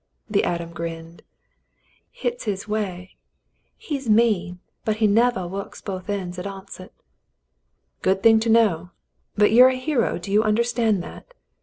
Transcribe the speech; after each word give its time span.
The 0.27 0.43
atom 0.43 0.71
grinned. 0.71 1.21
"Hit's 2.09 2.45
his 2.45 2.67
way. 2.67 3.17
He's 3.77 4.09
mean, 4.09 4.57
but 4.83 4.95
he 4.95 5.05
nevah 5.05 5.45
works 5.47 5.79
both 5.79 6.09
ends 6.09 6.37
to 6.37 6.43
oncet." 6.49 6.91
"Good 8.01 8.23
thing 8.23 8.39
to 8.39 8.49
know; 8.49 8.89
but 9.35 9.51
you're 9.51 9.69
a 9.69 9.75
hero, 9.75 10.17
do 10.17 10.31
you 10.31 10.43
under 10.43 10.63
stand 10.63 11.03
that. 11.03 11.35